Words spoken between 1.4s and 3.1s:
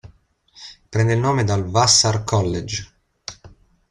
dal Vassar College.